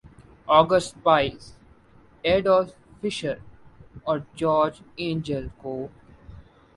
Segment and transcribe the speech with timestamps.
[0.47, 1.51] آ gist Spies
[2.23, 3.35] ‘Adolph Fischer
[4.03, 5.75] اور George Engel کو